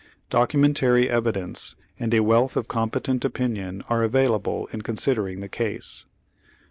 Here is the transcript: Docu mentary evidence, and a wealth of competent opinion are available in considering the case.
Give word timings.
Docu 0.31 0.57
mentary 0.59 1.07
evidence, 1.07 1.75
and 1.99 2.11
a 2.11 2.21
wealth 2.21 2.57
of 2.57 2.67
competent 2.67 3.23
opinion 3.23 3.83
are 3.87 4.01
available 4.01 4.67
in 4.73 4.81
considering 4.81 5.41
the 5.41 5.47
case. 5.47 6.05